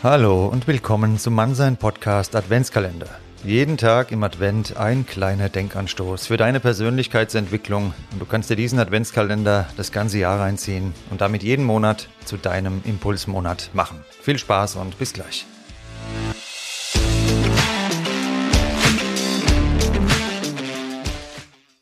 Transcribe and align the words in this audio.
Hallo 0.00 0.46
und 0.46 0.68
willkommen 0.68 1.18
zum 1.18 1.34
Mannsein 1.34 1.76
Podcast 1.76 2.36
Adventskalender. 2.36 3.08
Jeden 3.42 3.76
Tag 3.76 4.12
im 4.12 4.22
Advent 4.22 4.76
ein 4.76 5.04
kleiner 5.04 5.48
Denkanstoß 5.48 6.28
für 6.28 6.36
deine 6.36 6.60
Persönlichkeitsentwicklung 6.60 7.92
und 8.12 8.20
du 8.20 8.24
kannst 8.24 8.48
dir 8.48 8.54
diesen 8.54 8.78
Adventskalender 8.78 9.66
das 9.76 9.90
ganze 9.90 10.18
Jahr 10.18 10.38
reinziehen 10.38 10.94
und 11.10 11.20
damit 11.20 11.42
jeden 11.42 11.64
Monat 11.64 12.08
zu 12.24 12.36
deinem 12.36 12.80
Impulsmonat 12.84 13.70
machen. 13.72 14.04
Viel 14.22 14.38
Spaß 14.38 14.76
und 14.76 14.96
bis 15.00 15.14
gleich. 15.14 15.46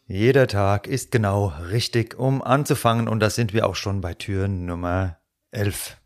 Jeder 0.07 0.47
Tag 0.47 0.87
ist 0.87 1.13
genau 1.13 1.53
richtig, 1.71 2.19
um 2.19 2.41
anzufangen 2.41 3.09
und 3.09 3.21
da 3.21 3.29
sind 3.29 3.53
wir 3.53 3.67
auch 3.67 3.75
schon 3.75 4.01
bei 4.01 4.15
Tür 4.15 4.49
Nummer 4.49 5.19
11. 5.51 5.99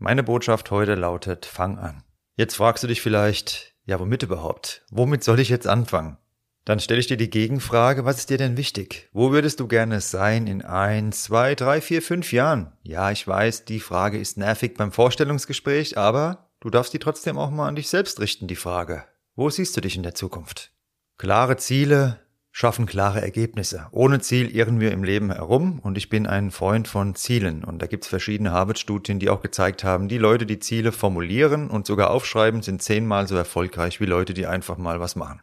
Meine 0.00 0.22
Botschaft 0.22 0.70
heute 0.70 0.94
lautet, 0.94 1.44
fang 1.44 1.76
an. 1.76 2.04
Jetzt 2.36 2.54
fragst 2.54 2.84
du 2.84 2.86
dich 2.86 3.02
vielleicht, 3.02 3.74
ja, 3.84 3.98
womit 3.98 4.22
überhaupt? 4.22 4.84
Womit 4.90 5.24
soll 5.24 5.40
ich 5.40 5.48
jetzt 5.48 5.66
anfangen? 5.66 6.18
Dann 6.64 6.78
stelle 6.78 7.00
ich 7.00 7.08
dir 7.08 7.16
die 7.16 7.30
Gegenfrage, 7.30 8.04
was 8.04 8.18
ist 8.18 8.30
dir 8.30 8.38
denn 8.38 8.56
wichtig? 8.56 9.08
Wo 9.12 9.32
würdest 9.32 9.58
du 9.58 9.66
gerne 9.66 10.00
sein 10.00 10.46
in 10.46 10.62
ein, 10.62 11.10
zwei, 11.10 11.56
drei, 11.56 11.80
vier, 11.80 12.00
fünf 12.00 12.32
Jahren? 12.32 12.72
Ja, 12.84 13.10
ich 13.10 13.26
weiß, 13.26 13.64
die 13.64 13.80
Frage 13.80 14.20
ist 14.20 14.38
nervig 14.38 14.74
beim 14.76 14.92
Vorstellungsgespräch, 14.92 15.98
aber 15.98 16.48
du 16.60 16.70
darfst 16.70 16.92
die 16.92 17.00
trotzdem 17.00 17.36
auch 17.36 17.50
mal 17.50 17.66
an 17.66 17.74
dich 17.74 17.88
selbst 17.88 18.20
richten, 18.20 18.46
die 18.46 18.54
Frage. 18.54 19.04
Wo 19.34 19.50
siehst 19.50 19.76
du 19.76 19.80
dich 19.80 19.96
in 19.96 20.04
der 20.04 20.14
Zukunft? 20.14 20.70
Klare 21.16 21.56
Ziele, 21.56 22.20
schaffen 22.58 22.86
klare 22.86 23.22
Ergebnisse. 23.22 23.86
Ohne 23.92 24.18
Ziel 24.18 24.50
irren 24.50 24.80
wir 24.80 24.90
im 24.90 25.04
Leben 25.04 25.30
herum 25.30 25.78
und 25.78 25.96
ich 25.96 26.08
bin 26.08 26.26
ein 26.26 26.50
Freund 26.50 26.88
von 26.88 27.14
Zielen. 27.14 27.62
Und 27.62 27.80
da 27.80 27.86
gibt's 27.86 28.08
verschiedene 28.08 28.50
Harvard-Studien, 28.50 29.20
die 29.20 29.30
auch 29.30 29.42
gezeigt 29.42 29.84
haben, 29.84 30.08
die 30.08 30.18
Leute, 30.18 30.44
die 30.44 30.58
Ziele 30.58 30.90
formulieren 30.90 31.70
und 31.70 31.86
sogar 31.86 32.10
aufschreiben, 32.10 32.62
sind 32.62 32.82
zehnmal 32.82 33.28
so 33.28 33.36
erfolgreich 33.36 34.00
wie 34.00 34.06
Leute, 34.06 34.34
die 34.34 34.48
einfach 34.48 34.76
mal 34.76 34.98
was 34.98 35.14
machen. 35.14 35.40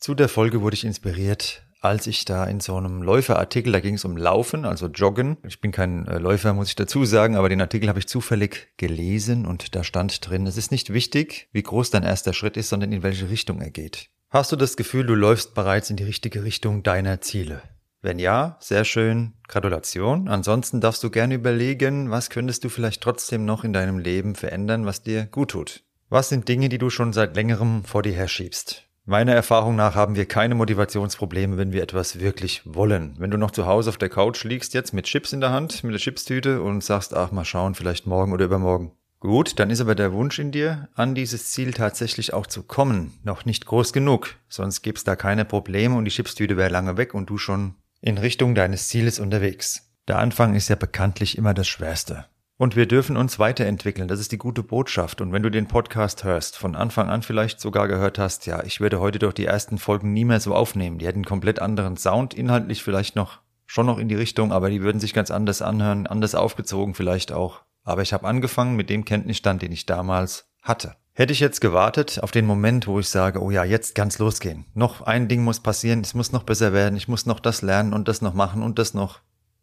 Zu 0.00 0.16
der 0.16 0.28
Folge 0.28 0.60
wurde 0.60 0.74
ich 0.74 0.84
inspiriert, 0.84 1.64
als 1.82 2.08
ich 2.08 2.24
da 2.24 2.44
in 2.44 2.58
so 2.58 2.74
einem 2.74 3.00
Läuferartikel, 3.00 3.72
da 3.72 3.78
ging 3.78 3.94
es 3.94 4.04
um 4.04 4.16
Laufen, 4.16 4.64
also 4.64 4.88
Joggen. 4.88 5.36
Ich 5.46 5.60
bin 5.60 5.70
kein 5.70 6.08
äh, 6.08 6.18
Läufer, 6.18 6.52
muss 6.52 6.70
ich 6.70 6.74
dazu 6.74 7.04
sagen, 7.04 7.36
aber 7.36 7.48
den 7.48 7.60
Artikel 7.60 7.88
habe 7.88 8.00
ich 8.00 8.08
zufällig 8.08 8.72
gelesen 8.76 9.46
und 9.46 9.76
da 9.76 9.84
stand 9.84 10.28
drin, 10.28 10.48
es 10.48 10.56
ist 10.56 10.72
nicht 10.72 10.92
wichtig, 10.92 11.48
wie 11.52 11.62
groß 11.62 11.90
dein 11.90 12.02
erster 12.02 12.32
Schritt 12.32 12.56
ist, 12.56 12.70
sondern 12.70 12.90
in 12.90 13.04
welche 13.04 13.30
Richtung 13.30 13.60
er 13.60 13.70
geht. 13.70 14.10
Hast 14.36 14.52
du 14.52 14.56
das 14.56 14.76
Gefühl, 14.76 15.06
du 15.06 15.14
läufst 15.14 15.54
bereits 15.54 15.88
in 15.88 15.96
die 15.96 16.04
richtige 16.04 16.44
Richtung 16.44 16.82
deiner 16.82 17.22
Ziele? 17.22 17.62
Wenn 18.02 18.18
ja, 18.18 18.58
sehr 18.60 18.84
schön, 18.84 19.32
Gratulation. 19.48 20.28
Ansonsten 20.28 20.82
darfst 20.82 21.02
du 21.02 21.08
gerne 21.08 21.36
überlegen, 21.36 22.10
was 22.10 22.28
könntest 22.28 22.62
du 22.62 22.68
vielleicht 22.68 23.00
trotzdem 23.00 23.46
noch 23.46 23.64
in 23.64 23.72
deinem 23.72 23.98
Leben 23.98 24.34
verändern, 24.34 24.84
was 24.84 25.02
dir 25.02 25.24
gut 25.24 25.52
tut. 25.52 25.84
Was 26.10 26.28
sind 26.28 26.48
Dinge, 26.48 26.68
die 26.68 26.76
du 26.76 26.90
schon 26.90 27.14
seit 27.14 27.34
längerem 27.34 27.84
vor 27.84 28.02
dir 28.02 28.12
herschiebst? 28.12 28.82
Meiner 29.06 29.32
Erfahrung 29.32 29.74
nach 29.74 29.94
haben 29.94 30.16
wir 30.16 30.26
keine 30.26 30.54
Motivationsprobleme, 30.54 31.56
wenn 31.56 31.72
wir 31.72 31.82
etwas 31.82 32.20
wirklich 32.20 32.60
wollen. 32.66 33.14
Wenn 33.16 33.30
du 33.30 33.38
noch 33.38 33.52
zu 33.52 33.64
Hause 33.64 33.88
auf 33.88 33.96
der 33.96 34.10
Couch 34.10 34.44
liegst, 34.44 34.74
jetzt 34.74 34.92
mit 34.92 35.06
Chips 35.06 35.32
in 35.32 35.40
der 35.40 35.52
Hand, 35.52 35.82
mit 35.82 35.94
der 35.94 36.00
Chipstüte 36.00 36.60
und 36.60 36.84
sagst, 36.84 37.14
ach 37.14 37.32
mal 37.32 37.46
schauen, 37.46 37.74
vielleicht 37.74 38.06
morgen 38.06 38.34
oder 38.34 38.44
übermorgen. 38.44 38.92
Gut, 39.20 39.58
dann 39.58 39.70
ist 39.70 39.80
aber 39.80 39.94
der 39.94 40.12
Wunsch 40.12 40.38
in 40.38 40.52
dir, 40.52 40.88
an 40.94 41.14
dieses 41.14 41.50
Ziel 41.50 41.72
tatsächlich 41.72 42.34
auch 42.34 42.46
zu 42.46 42.62
kommen, 42.62 43.18
noch 43.24 43.44
nicht 43.44 43.64
groß 43.64 43.92
genug. 43.92 44.36
Sonst 44.48 44.82
gibt's 44.82 45.04
da 45.04 45.16
keine 45.16 45.44
Probleme 45.44 45.96
und 45.96 46.04
die 46.04 46.10
Chipstüte 46.10 46.56
wäre 46.56 46.70
lange 46.70 46.96
weg 46.96 47.14
und 47.14 47.30
du 47.30 47.38
schon 47.38 47.74
in 48.00 48.18
Richtung 48.18 48.54
deines 48.54 48.88
Zieles 48.88 49.18
unterwegs. 49.18 49.90
Der 50.06 50.18
Anfang 50.18 50.54
ist 50.54 50.68
ja 50.68 50.76
bekanntlich 50.76 51.38
immer 51.38 51.54
das 51.54 51.66
Schwerste. 51.66 52.26
Und 52.58 52.76
wir 52.76 52.86
dürfen 52.86 53.16
uns 53.16 53.38
weiterentwickeln, 53.38 54.08
das 54.08 54.20
ist 54.20 54.32
die 54.32 54.38
gute 54.38 54.62
Botschaft. 54.62 55.20
Und 55.20 55.32
wenn 55.32 55.42
du 55.42 55.50
den 55.50 55.68
Podcast 55.68 56.24
hörst, 56.24 56.56
von 56.56 56.74
Anfang 56.74 57.10
an 57.10 57.22
vielleicht 57.22 57.60
sogar 57.60 57.88
gehört 57.88 58.18
hast, 58.18 58.46
ja, 58.46 58.62
ich 58.64 58.80
würde 58.80 59.00
heute 59.00 59.18
doch 59.18 59.34
die 59.34 59.44
ersten 59.44 59.76
Folgen 59.76 60.12
nie 60.12 60.24
mehr 60.24 60.40
so 60.40 60.54
aufnehmen. 60.54 60.98
Die 60.98 61.06
hätten 61.06 61.24
komplett 61.24 61.58
anderen 61.58 61.96
Sound, 61.96 62.32
inhaltlich 62.32 62.82
vielleicht 62.82 63.16
noch 63.16 63.40
schon 63.66 63.86
noch 63.86 63.98
in 63.98 64.08
die 64.08 64.14
Richtung, 64.14 64.52
aber 64.52 64.70
die 64.70 64.80
würden 64.80 65.00
sich 65.00 65.12
ganz 65.12 65.30
anders 65.30 65.60
anhören, 65.60 66.06
anders 66.06 66.34
aufgezogen 66.34 66.94
vielleicht 66.94 67.32
auch. 67.32 67.62
Aber 67.86 68.02
ich 68.02 68.12
habe 68.12 68.26
angefangen 68.26 68.76
mit 68.76 68.90
dem 68.90 69.06
Kenntnisstand, 69.06 69.62
den 69.62 69.72
ich 69.72 69.86
damals 69.86 70.44
hatte. 70.60 70.96
Hätte 71.14 71.32
ich 71.32 71.40
jetzt 71.40 71.62
gewartet 71.62 72.18
auf 72.22 72.30
den 72.30 72.44
Moment, 72.44 72.86
wo 72.86 72.98
ich 72.98 73.08
sage, 73.08 73.40
oh 73.40 73.50
ja, 73.50 73.64
jetzt 73.64 73.94
kann's 73.94 74.18
losgehen. 74.18 74.66
Noch 74.74 75.00
ein 75.00 75.28
Ding 75.28 75.42
muss 75.42 75.60
passieren, 75.60 76.02
es 76.02 76.12
muss 76.12 76.32
noch 76.32 76.42
besser 76.42 76.74
werden, 76.74 76.96
ich 76.96 77.08
muss 77.08 77.24
noch 77.24 77.40
das 77.40 77.62
lernen 77.62 77.94
und 77.94 78.08
das 78.08 78.20
noch 78.20 78.34
machen 78.34 78.62
und 78.62 78.78
das 78.78 78.92
noch. 78.92 79.20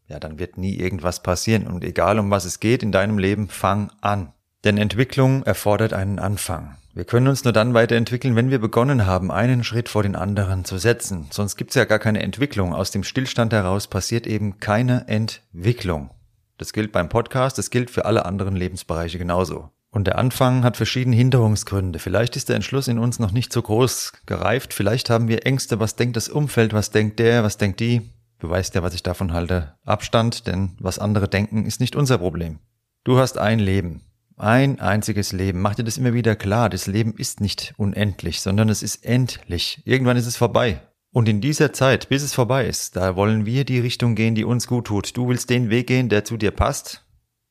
Ja, 0.07 0.19
dann 0.19 0.39
wird 0.39 0.57
nie 0.57 0.75
irgendwas 0.75 1.21
passieren. 1.21 1.67
Und 1.67 1.83
egal 1.83 2.17
um 2.17 2.31
was 2.31 2.45
es 2.45 2.59
geht 2.59 2.81
in 2.81 2.91
deinem 2.91 3.19
Leben, 3.19 3.49
fang 3.49 3.91
an. 4.01 4.33
Denn 4.63 4.77
Entwicklung 4.77 5.43
erfordert 5.43 5.93
einen 5.93 6.17
Anfang. 6.17 6.77
Wir 6.93 7.05
können 7.05 7.27
uns 7.27 7.43
nur 7.43 7.53
dann 7.53 7.73
weiterentwickeln, 7.73 8.35
wenn 8.35 8.49
wir 8.49 8.59
begonnen 8.59 9.05
haben, 9.05 9.31
einen 9.31 9.63
Schritt 9.63 9.89
vor 9.89 10.03
den 10.03 10.15
anderen 10.15 10.63
zu 10.63 10.77
setzen. 10.77 11.27
Sonst 11.31 11.57
gibt's 11.57 11.75
ja 11.75 11.85
gar 11.85 11.99
keine 11.99 12.21
Entwicklung. 12.23 12.73
Aus 12.73 12.91
dem 12.91 13.03
Stillstand 13.03 13.51
heraus 13.51 13.87
passiert 13.87 14.27
eben 14.27 14.59
keine 14.59 15.07
Entwicklung. 15.07 16.11
Das 16.57 16.73
gilt 16.73 16.91
beim 16.91 17.09
Podcast, 17.09 17.57
das 17.57 17.69
gilt 17.69 17.89
für 17.89 18.05
alle 18.05 18.25
anderen 18.25 18.55
Lebensbereiche 18.55 19.17
genauso. 19.17 19.69
Und 19.89 20.07
der 20.07 20.17
Anfang 20.17 20.63
hat 20.63 20.75
verschiedene 20.75 21.15
Hinderungsgründe. 21.15 21.99
Vielleicht 21.99 22.35
ist 22.35 22.49
der 22.49 22.55
Entschluss 22.55 22.87
in 22.87 22.97
uns 22.97 23.19
noch 23.19 23.31
nicht 23.31 23.53
so 23.53 23.61
groß 23.61 24.13
gereift. 24.25 24.73
Vielleicht 24.73 25.11
haben 25.11 25.27
wir 25.27 25.45
Ängste. 25.45 25.79
Was 25.79 25.95
denkt 25.95 26.15
das 26.15 26.29
Umfeld? 26.29 26.73
Was 26.73 26.89
denkt 26.89 27.19
der? 27.19 27.43
Was 27.43 27.57
denkt 27.57 27.79
die? 27.79 28.09
Du 28.39 28.49
weißt 28.49 28.73
ja, 28.73 28.81
was 28.81 28.95
ich 28.95 29.03
davon 29.03 29.33
halte. 29.33 29.75
Abstand, 29.85 30.47
denn 30.47 30.75
was 30.79 30.97
andere 30.97 31.27
denken, 31.27 31.65
ist 31.65 31.79
nicht 31.79 31.95
unser 31.95 32.17
Problem. 32.17 32.59
Du 33.03 33.19
hast 33.19 33.37
ein 33.37 33.59
Leben. 33.59 34.01
Ein 34.35 34.79
einziges 34.79 35.31
Leben. 35.31 35.61
Mach 35.61 35.75
dir 35.75 35.83
das 35.83 35.97
immer 35.97 36.13
wieder 36.13 36.35
klar. 36.35 36.69
Das 36.69 36.87
Leben 36.87 37.13
ist 37.15 37.39
nicht 37.39 37.75
unendlich, 37.77 38.41
sondern 38.41 38.69
es 38.69 38.81
ist 38.81 39.05
endlich. 39.05 39.81
Irgendwann 39.85 40.17
ist 40.17 40.25
es 40.25 40.37
vorbei. 40.37 40.81
Und 41.13 41.29
in 41.29 41.41
dieser 41.41 41.71
Zeit, 41.73 42.09
bis 42.09 42.23
es 42.23 42.33
vorbei 42.33 42.65
ist, 42.65 42.95
da 42.95 43.15
wollen 43.15 43.45
wir 43.45 43.65
die 43.65 43.79
Richtung 43.79 44.15
gehen, 44.15 44.33
die 44.33 44.43
uns 44.43 44.65
gut 44.65 44.87
tut. 44.87 45.15
Du 45.15 45.29
willst 45.29 45.51
den 45.51 45.69
Weg 45.69 45.85
gehen, 45.85 46.09
der 46.09 46.25
zu 46.25 46.37
dir 46.37 46.49
passt, 46.49 47.05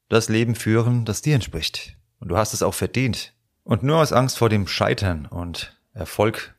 das 0.08 0.28
Leben 0.28 0.56
führen, 0.56 1.04
das 1.04 1.22
dir 1.22 1.36
entspricht. 1.36 1.96
Und 2.18 2.28
du 2.28 2.36
hast 2.36 2.54
es 2.54 2.64
auch 2.64 2.74
verdient. 2.74 3.34
Und 3.62 3.84
nur 3.84 3.98
aus 3.98 4.12
Angst 4.12 4.36
vor 4.36 4.48
dem 4.48 4.66
Scheitern 4.66 5.26
und 5.26 5.80
Erfolg 5.94 6.56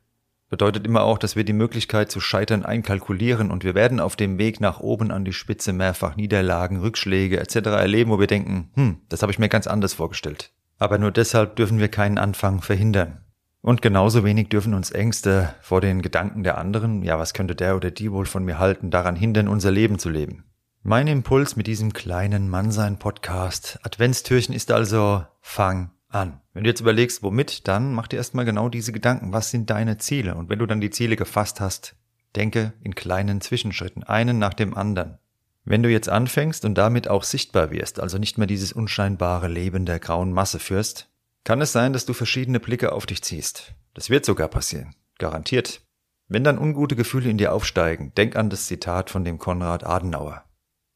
bedeutet 0.47 0.87
immer 0.87 1.03
auch, 1.03 1.17
dass 1.17 1.35
wir 1.35 1.43
die 1.43 1.51
Möglichkeit 1.51 2.09
zu 2.09 2.21
scheitern 2.21 2.63
einkalkulieren 2.63 3.51
und 3.51 3.65
wir 3.65 3.75
werden 3.75 3.99
auf 3.99 4.15
dem 4.15 4.37
Weg 4.37 4.61
nach 4.61 4.79
oben 4.79 5.11
an 5.11 5.25
die 5.25 5.33
Spitze 5.33 5.73
mehrfach 5.73 6.15
Niederlagen, 6.15 6.79
Rückschläge 6.79 7.37
etc. 7.39 7.55
erleben, 7.55 8.11
wo 8.11 8.19
wir 8.19 8.27
denken, 8.27 8.71
hm, 8.75 9.01
das 9.09 9.23
habe 9.23 9.31
ich 9.31 9.39
mir 9.39 9.49
ganz 9.49 9.67
anders 9.67 9.93
vorgestellt. 9.93 10.53
Aber 10.77 10.99
nur 10.99 11.11
deshalb 11.11 11.57
dürfen 11.57 11.79
wir 11.79 11.89
keinen 11.89 12.17
Anfang 12.17 12.61
verhindern. 12.61 13.25
Und 13.63 13.81
genauso 13.81 14.25
wenig 14.25 14.49
dürfen 14.49 14.73
uns 14.73 14.91
Ängste 14.91 15.55
vor 15.61 15.79
den 15.79 16.01
Gedanken 16.01 16.43
der 16.43 16.57
anderen, 16.57 17.01
ja, 17.01 17.17
was 17.17 17.33
könnte 17.33 17.55
der 17.55 17.77
oder 17.77 17.91
die 17.91 18.11
wohl 18.11 18.25
von 18.25 18.43
mir 18.43 18.59
halten, 18.59 18.91
daran 18.91 19.15
hindern, 19.15 19.47
unser 19.47 19.71
Leben 19.71 19.99
zu 19.99 20.09
leben. 20.09 20.43
Mein 20.81 21.07
Impuls 21.07 21.55
mit 21.55 21.65
diesem 21.65 21.93
kleinen 21.93 22.49
Mannsein-Podcast 22.49 23.79
Adventstürchen 23.83 24.53
ist 24.53 24.69
also, 24.69 25.23
fang 25.39 25.91
an. 26.09 26.41
Wenn 26.51 26.65
du 26.65 26.69
jetzt 26.69 26.81
überlegst, 26.81 27.23
womit, 27.23 27.69
dann 27.69 27.93
mach 27.93 28.09
dir 28.09 28.17
erstmal 28.17 28.43
genau 28.43 28.67
diese 28.67 28.91
Gedanken. 28.91 29.31
Was 29.31 29.49
sind 29.49 29.69
deine 29.69 29.97
Ziele? 29.97 30.35
Und 30.35 30.49
wenn 30.49 30.59
du 30.59 30.65
dann 30.65 30.81
die 30.81 30.89
Ziele 30.89 31.15
gefasst 31.15 31.61
hast, 31.61 31.95
denke 32.35 32.73
in 32.81 32.95
kleinen 32.95 33.39
Zwischenschritten, 33.39 34.03
einen 34.03 34.39
nach 34.39 34.53
dem 34.53 34.75
anderen. 34.75 35.19
Wenn 35.63 35.83
du 35.83 35.89
jetzt 35.89 36.09
anfängst 36.09 36.65
und 36.65 36.75
damit 36.77 37.07
auch 37.07 37.23
sichtbar 37.23 37.71
wirst, 37.71 38.01
also 38.01 38.17
nicht 38.17 38.37
mehr 38.37 38.47
dieses 38.47 38.73
unscheinbare 38.73 39.47
Leben 39.47 39.85
der 39.85 39.99
grauen 39.99 40.33
Masse 40.33 40.59
führst, 40.59 41.07
kann 41.43 41.61
es 41.61 41.71
sein, 41.71 41.93
dass 41.93 42.05
du 42.05 42.13
verschiedene 42.13 42.59
Blicke 42.59 42.91
auf 42.91 43.05
dich 43.05 43.21
ziehst. 43.21 43.73
Das 43.93 44.09
wird 44.09 44.25
sogar 44.25 44.47
passieren. 44.47 44.95
Garantiert. 45.19 45.81
Wenn 46.27 46.43
dann 46.43 46.57
ungute 46.57 46.95
Gefühle 46.95 47.29
in 47.29 47.37
dir 47.37 47.53
aufsteigen, 47.53 48.13
denk 48.15 48.35
an 48.35 48.49
das 48.49 48.65
Zitat 48.65 49.09
von 49.09 49.23
dem 49.23 49.37
Konrad 49.37 49.85
Adenauer. 49.85 50.45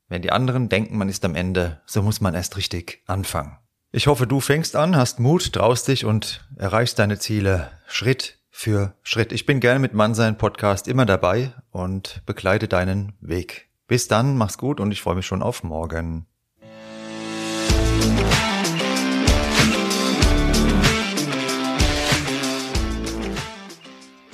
Wenn 0.08 0.22
die 0.22 0.32
anderen 0.32 0.70
denken, 0.70 0.98
man 0.98 1.10
ist 1.10 1.26
am 1.26 1.36
Ende, 1.36 1.82
so 1.86 2.02
muss 2.02 2.22
man 2.22 2.34
erst 2.34 2.56
richtig 2.56 3.04
anfangen. 3.08 3.58
Ich 3.92 4.08
hoffe, 4.08 4.26
du 4.26 4.40
fängst 4.40 4.76
an, 4.76 4.96
hast 4.96 5.20
Mut, 5.20 5.54
traust 5.54 5.88
dich 5.88 6.06
und 6.06 6.46
erreichst 6.56 7.00
deine 7.00 7.20
Ziele 7.20 7.72
Schritt 7.88 8.40
für 8.50 8.96
Schritt. 9.04 9.32
Ich 9.32 9.46
bin 9.46 9.60
gerne 9.60 9.80
mit 9.80 9.94
Mannsein 9.94 10.38
Podcast 10.38 10.88
immer 10.88 11.06
dabei 11.06 11.54
und 11.72 12.22
begleite 12.26 12.68
deinen 12.68 13.14
Weg. 13.20 13.70
Bis 13.88 14.08
dann, 14.08 14.38
mach's 14.38 14.58
gut 14.58 14.80
und 14.80 14.92
ich 14.92 15.02
freue 15.02 15.16
mich 15.16 15.26
schon 15.26 15.44
auf 15.44 15.64
morgen. 15.64 16.26